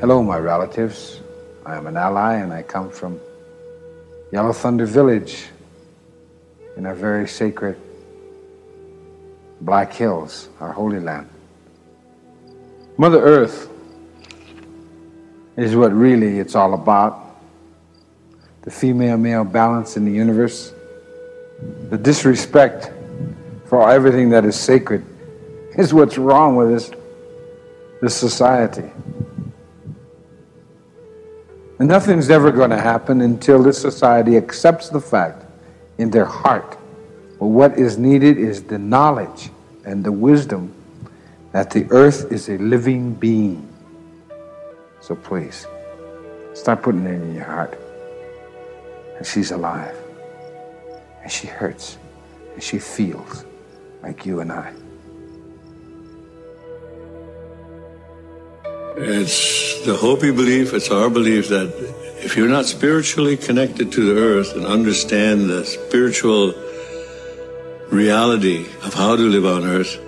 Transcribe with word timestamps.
Hello, 0.00 0.24
my 0.24 0.36
relatives. 0.36 1.20
I 1.64 1.76
am 1.76 1.86
an 1.86 1.96
ally 1.96 2.34
and 2.34 2.52
I 2.52 2.62
come 2.62 2.90
from 2.90 3.20
Yellow 4.32 4.52
Thunder 4.52 4.86
Village 4.86 5.46
in 6.76 6.84
our 6.84 6.96
very 6.96 7.28
sacred 7.28 7.80
Black 9.60 9.92
Hills, 9.92 10.48
our 10.58 10.72
holy 10.72 10.98
land. 10.98 11.30
Mother 12.98 13.22
Earth 13.22 13.70
is 15.56 15.76
what 15.76 15.92
really 15.92 16.40
it's 16.40 16.56
all 16.56 16.74
about. 16.74 17.38
The 18.62 18.72
female 18.72 19.16
male 19.16 19.44
balance 19.44 19.96
in 19.96 20.04
the 20.04 20.12
universe, 20.12 20.72
the 21.88 21.96
disrespect 21.96 22.90
for 23.66 23.88
everything 23.88 24.30
that 24.30 24.44
is 24.44 24.58
sacred 24.58 25.06
is 25.78 25.94
what's 25.94 26.18
wrong 26.18 26.56
with 26.56 26.70
this, 26.70 26.90
this 28.02 28.16
society. 28.16 28.90
Nothing's 31.78 32.30
ever 32.30 32.52
going 32.52 32.70
to 32.70 32.80
happen 32.80 33.20
until 33.20 33.62
this 33.62 33.80
society 33.80 34.36
accepts 34.36 34.90
the 34.90 35.00
fact 35.00 35.44
in 35.98 36.10
their 36.10 36.24
heart. 36.24 36.78
What 37.38 37.76
is 37.78 37.98
needed 37.98 38.38
is 38.38 38.62
the 38.62 38.78
knowledge 38.78 39.50
and 39.84 40.04
the 40.04 40.12
wisdom 40.12 40.72
that 41.52 41.70
the 41.70 41.86
earth 41.90 42.30
is 42.32 42.48
a 42.48 42.58
living 42.58 43.14
being. 43.14 43.68
So 45.00 45.16
please, 45.16 45.66
start 46.54 46.82
putting 46.82 47.06
it 47.06 47.14
in 47.14 47.34
your 47.34 47.44
heart. 47.44 47.78
And 49.16 49.26
she's 49.26 49.50
alive. 49.50 49.96
And 51.22 51.30
she 51.30 51.46
hurts. 51.46 51.98
And 52.54 52.62
she 52.62 52.78
feels 52.78 53.44
like 54.02 54.24
you 54.24 54.40
and 54.40 54.52
I. 54.52 54.72
It's 58.96 59.84
the 59.84 59.96
Hopi 59.96 60.30
belief, 60.30 60.72
it's 60.72 60.88
our 60.88 61.10
belief 61.10 61.48
that 61.48 61.66
if 62.22 62.36
you're 62.36 62.48
not 62.48 62.64
spiritually 62.64 63.36
connected 63.36 63.90
to 63.90 64.14
the 64.14 64.20
earth 64.20 64.54
and 64.54 64.64
understand 64.64 65.50
the 65.50 65.64
spiritual 65.64 66.54
reality 67.90 68.66
of 68.84 68.94
how 68.94 69.16
to 69.16 69.22
live 69.22 69.46
on 69.46 69.64
earth, 69.64 69.98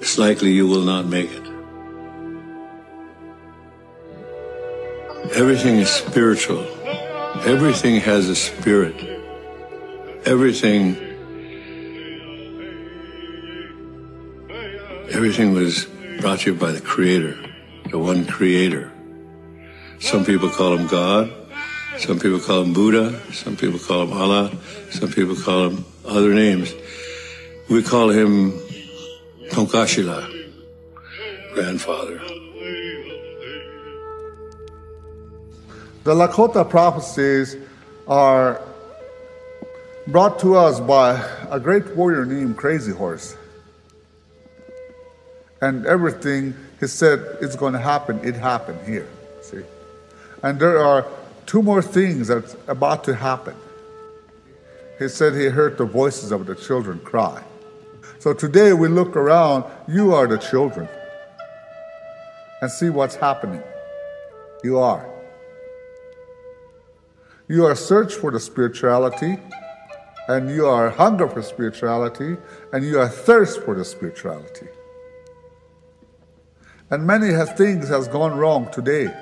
it's 0.00 0.18
likely 0.18 0.52
you 0.52 0.68
will 0.68 0.82
not 0.82 1.06
make 1.06 1.28
it. 1.32 1.42
Everything 5.34 5.80
is 5.80 5.90
spiritual. 5.90 6.64
Everything 7.44 8.00
has 8.00 8.28
a 8.28 8.36
spirit. 8.36 8.94
Everything 10.24 10.96
everything 15.10 15.52
was 15.52 15.88
brought 16.20 16.40
to 16.40 16.52
you 16.52 16.56
by 16.58 16.72
the 16.72 16.80
Creator, 16.80 17.36
the 17.90 17.98
one 17.98 18.26
Creator. 18.26 18.90
Some 20.00 20.24
people 20.24 20.48
call 20.48 20.76
him 20.76 20.86
God. 20.86 21.30
Some 21.98 22.18
people 22.18 22.40
call 22.40 22.62
him 22.62 22.72
Buddha. 22.72 23.20
Some 23.32 23.56
people 23.56 23.78
call 23.78 24.02
him 24.02 24.12
Allah. 24.12 24.52
Some 24.90 25.10
people 25.10 25.36
call 25.36 25.68
him 25.68 25.84
other 26.06 26.32
names. 26.34 26.74
We 27.68 27.82
call 27.82 28.10
him 28.10 28.52
Tonkashila, 29.50 30.52
grandfather. 31.54 32.20
The 36.04 36.14
Lakota 36.14 36.68
prophecies 36.68 37.56
are 38.06 38.60
brought 40.06 40.38
to 40.40 40.54
us 40.54 40.78
by 40.78 41.20
a 41.50 41.58
great 41.58 41.96
warrior 41.96 42.24
named 42.24 42.56
Crazy 42.56 42.92
Horse 42.92 43.36
and 45.66 45.84
everything 45.86 46.54
he 46.78 46.86
said 46.86 47.18
is 47.40 47.56
going 47.56 47.72
to 47.72 47.80
happen, 47.80 48.20
it 48.22 48.36
happened 48.36 48.78
here. 48.86 49.08
See? 49.42 49.62
And 50.44 50.60
there 50.60 50.78
are 50.78 51.04
two 51.44 51.60
more 51.60 51.82
things 51.82 52.28
that's 52.28 52.56
about 52.68 53.02
to 53.04 53.14
happen. 53.14 53.56
He 55.00 55.08
said 55.08 55.34
he 55.34 55.46
heard 55.46 55.76
the 55.76 55.84
voices 55.84 56.30
of 56.30 56.46
the 56.46 56.54
children 56.54 57.00
cry. 57.00 57.42
So 58.20 58.32
today 58.32 58.72
we 58.74 58.86
look 58.86 59.16
around, 59.16 59.64
you 59.88 60.14
are 60.14 60.28
the 60.28 60.38
children, 60.38 60.88
and 62.62 62.70
see 62.70 62.88
what's 62.88 63.16
happening. 63.16 63.62
You 64.62 64.78
are. 64.78 65.04
You 67.48 67.66
are 67.66 67.74
search 67.74 68.14
for 68.14 68.30
the 68.30 68.40
spirituality, 68.40 69.38
and 70.28 70.48
you 70.48 70.66
are 70.66 70.90
hunger 70.90 71.28
for 71.28 71.42
spirituality, 71.42 72.36
and 72.72 72.84
you 72.84 73.00
are 73.00 73.08
thirst 73.08 73.62
for 73.62 73.74
the 73.74 73.84
spirituality. 73.84 74.68
And 76.88 77.04
many 77.04 77.32
things 77.56 77.88
has 77.88 78.06
gone 78.06 78.36
wrong 78.36 78.70
today. 78.70 79.12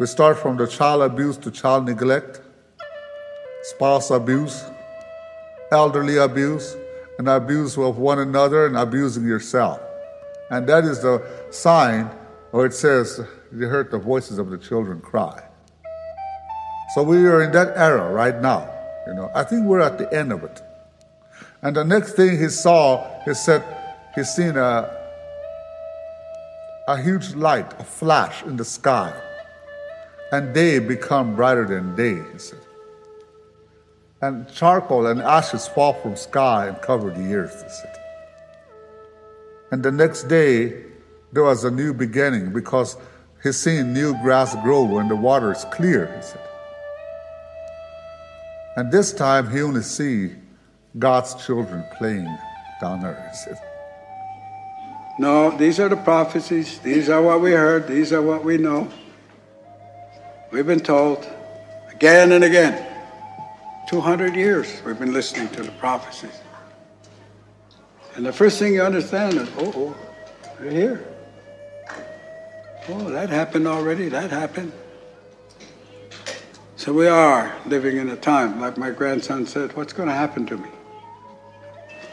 We 0.00 0.06
start 0.06 0.36
from 0.38 0.56
the 0.56 0.66
child 0.66 1.02
abuse 1.02 1.36
to 1.38 1.52
child 1.52 1.86
neglect, 1.86 2.40
spouse 3.62 4.10
abuse, 4.10 4.64
elderly 5.70 6.16
abuse, 6.16 6.76
and 7.18 7.28
abuse 7.28 7.78
of 7.78 7.98
one 7.98 8.18
another 8.18 8.66
and 8.66 8.76
abusing 8.76 9.24
yourself. 9.24 9.80
And 10.50 10.66
that 10.66 10.84
is 10.84 11.00
the 11.00 11.24
sign 11.50 12.06
where 12.50 12.66
it 12.66 12.74
says, 12.74 13.20
You 13.52 13.68
heard 13.68 13.92
the 13.92 13.98
voices 13.98 14.38
of 14.38 14.50
the 14.50 14.58
children 14.58 15.00
cry. 15.00 15.44
So 16.96 17.04
we 17.04 17.24
are 17.26 17.40
in 17.42 17.52
that 17.52 17.76
era 17.76 18.12
right 18.12 18.40
now. 18.40 18.68
You 19.06 19.14
know, 19.14 19.30
I 19.32 19.44
think 19.44 19.64
we're 19.64 19.80
at 19.80 19.98
the 19.98 20.12
end 20.12 20.32
of 20.32 20.42
it. 20.42 20.60
And 21.62 21.76
the 21.76 21.84
next 21.84 22.14
thing 22.14 22.36
he 22.36 22.48
saw, 22.48 23.22
he 23.24 23.32
said, 23.34 23.64
he's 24.14 24.28
seen 24.30 24.56
a, 24.56 25.03
a 26.86 27.00
huge 27.00 27.34
light, 27.34 27.72
a 27.80 27.84
flash 27.84 28.42
in 28.42 28.56
the 28.56 28.64
sky, 28.64 29.12
and 30.32 30.52
day 30.52 30.78
become 30.78 31.34
brighter 31.34 31.66
than 31.66 31.96
day, 31.96 32.22
he 32.32 32.38
said. 32.38 32.58
And 34.20 34.48
charcoal 34.52 35.06
and 35.06 35.20
ashes 35.20 35.66
fall 35.66 35.94
from 35.94 36.16
sky 36.16 36.66
and 36.68 36.80
cover 36.82 37.10
the 37.10 37.34
earth, 37.34 37.62
he 37.62 37.68
said. 37.68 37.96
And 39.70 39.82
the 39.82 39.92
next 39.92 40.24
day, 40.24 40.84
there 41.32 41.42
was 41.42 41.64
a 41.64 41.70
new 41.70 41.94
beginning 41.94 42.52
because 42.52 42.96
he 43.42 43.52
seen 43.52 43.92
new 43.92 44.14
grass 44.22 44.54
grow 44.62 44.84
when 44.84 45.08
the 45.08 45.16
water 45.16 45.52
is 45.52 45.64
clear, 45.72 46.14
he 46.14 46.22
said. 46.22 46.40
And 48.76 48.92
this 48.92 49.12
time 49.12 49.50
he 49.50 49.62
only 49.62 49.82
see 49.82 50.32
God's 50.98 51.34
children 51.44 51.84
playing 51.96 52.38
down 52.80 53.02
there, 53.02 53.28
he 53.30 53.36
said. 53.36 53.73
No, 55.18 55.56
these 55.56 55.78
are 55.78 55.88
the 55.88 55.96
prophecies. 55.96 56.78
These 56.80 57.08
are 57.08 57.22
what 57.22 57.40
we 57.40 57.52
heard. 57.52 57.86
These 57.86 58.12
are 58.12 58.22
what 58.22 58.44
we 58.44 58.58
know. 58.58 58.90
We've 60.50 60.66
been 60.66 60.80
told 60.80 61.28
again 61.90 62.32
and 62.32 62.44
again. 62.44 62.84
200 63.88 64.34
years 64.34 64.82
we've 64.84 64.98
been 64.98 65.12
listening 65.12 65.48
to 65.50 65.62
the 65.62 65.70
prophecies. 65.72 66.40
And 68.16 68.24
the 68.24 68.32
first 68.32 68.58
thing 68.58 68.74
you 68.74 68.82
understand 68.82 69.34
is, 69.34 69.48
oh, 69.58 69.72
oh, 69.76 69.96
they're 70.58 70.70
here. 70.70 71.04
Oh, 72.88 73.10
that 73.10 73.30
happened 73.30 73.66
already. 73.66 74.08
That 74.08 74.30
happened. 74.30 74.72
So 76.76 76.92
we 76.92 77.06
are 77.06 77.54
living 77.66 77.96
in 77.96 78.10
a 78.10 78.16
time, 78.16 78.60
like 78.60 78.76
my 78.76 78.90
grandson 78.90 79.46
said, 79.46 79.74
what's 79.76 79.92
going 79.92 80.08
to 80.08 80.14
happen 80.14 80.44
to 80.46 80.56
me? 80.56 80.68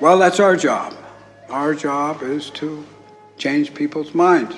Well, 0.00 0.18
that's 0.18 0.40
our 0.40 0.56
job. 0.56 0.94
Our 1.50 1.74
job 1.74 2.22
is 2.22 2.50
to 2.50 2.84
change 3.38 3.72
people's 3.72 4.14
minds. 4.14 4.54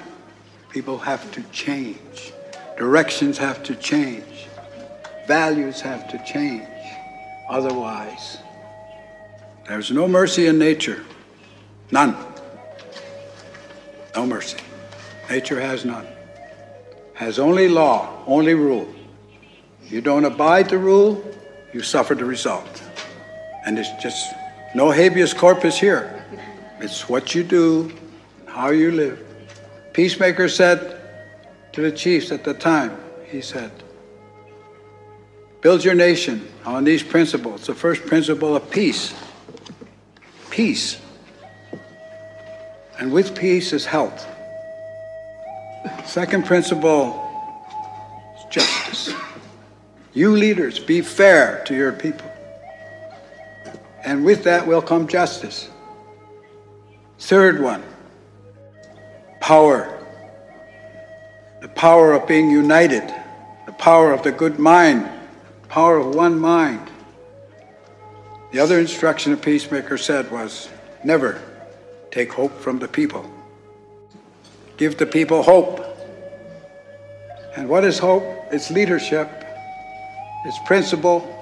People 0.71 0.99
have 0.99 1.31
to 1.33 1.43
change. 1.53 2.33
Directions 2.77 3.39
have 3.39 3.63
to 3.65 3.77
change. 3.77 4.49
Values 5.29 5.81
have 5.81 6.09
to 6.11 6.21
change. 6.25 6.67
Otherwise, 7.49 8.39
there's 9.69 9.93
no 9.93 10.09
mercy 10.09 10.49
in 10.49 10.59
nature. 10.59 11.05
None. 11.93 12.17
No 14.17 14.27
mercy. 14.27 14.59
Nature 15.29 15.61
has 15.61 15.85
none. 15.85 16.09
Has 17.15 17.39
only 17.39 17.69
law, 17.69 18.21
only 18.27 18.55
rule. 18.55 18.93
You 19.87 20.01
don't 20.01 20.25
abide 20.25 20.69
the 20.69 20.79
rule, 20.79 21.23
you 21.73 21.83
suffer 21.83 22.17
the 22.17 22.25
result. 22.25 22.83
And 23.65 23.79
it's 23.79 23.91
just 24.03 24.35
no 24.75 24.91
habeas 24.91 25.33
corpus 25.35 25.79
here. 25.79 26.17
It's 26.81 27.09
what 27.09 27.35
you 27.35 27.45
do, 27.45 27.93
how 28.47 28.71
you 28.71 28.91
live. 28.91 29.23
Peacemaker 29.93 30.49
said 30.49 31.01
to 31.73 31.83
the 31.83 31.93
chiefs 31.93 32.33
at 32.33 32.43
the 32.43 32.55
time, 32.55 32.97
he 33.27 33.41
said, 33.41 33.71
Build 35.61 35.85
your 35.85 35.95
nation 35.95 36.49
on 36.65 36.85
these 36.85 37.03
principles. 37.03 37.67
The 37.67 37.75
first 37.75 38.07
principle 38.07 38.57
of 38.57 38.71
peace. 38.71 39.15
Peace. 40.49 40.99
And 42.99 43.13
with 43.13 43.39
peace 43.39 43.75
is 43.75 43.85
health. 43.85 44.27
Second 46.07 46.47
principle 46.47 47.29
is 48.39 48.45
justice. 48.51 49.15
You 50.15 50.33
leaders, 50.33 50.79
be 50.79 51.03
fair 51.03 51.63
to 51.67 51.75
your 51.75 51.93
people. 51.93 52.31
And 54.05 54.25
with 54.25 54.45
that 54.45 54.67
will 54.67 54.83
come 54.83 55.07
justice. 55.07 55.69
Third 57.21 57.63
one, 57.63 57.85
power. 59.41 59.99
The 61.61 61.69
power 61.69 62.15
of 62.15 62.27
being 62.27 62.51
united, 62.51 63.15
the 63.67 63.73
power 63.73 64.13
of 64.13 64.23
the 64.23 64.33
good 64.33 64.59
mind, 64.59 65.07
power 65.69 65.99
of 65.99 66.15
one 66.15 66.41
mind. 66.41 66.91
The 68.53 68.59
other 68.59 68.81
instruction 68.81 69.35
a 69.35 69.37
peacemaker 69.37 69.99
said 69.99 70.31
was 70.33 70.71
never 71.05 71.41
take 72.11 72.33
hope 72.33 72.59
from 72.59 72.79
the 72.79 72.89
people. 72.89 73.31
Give 74.79 74.97
the 74.97 75.07
people 75.07 75.43
hope. 75.43 75.85
And 77.55 77.69
what 77.69 77.85
is 77.85 77.99
hope? 77.99 78.25
It's 78.51 78.71
leadership, 78.71 79.31
it's 80.47 80.59
principle. 80.67 81.37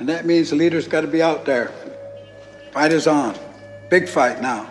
And 0.00 0.08
that 0.08 0.26
means 0.26 0.50
the 0.50 0.56
leader's 0.56 0.88
got 0.88 1.02
to 1.02 1.06
be 1.06 1.22
out 1.22 1.44
there. 1.44 1.72
Fight 2.78 2.92
is 2.92 3.08
on. 3.08 3.36
Big 3.88 4.08
fight 4.08 4.40
now. 4.40 4.70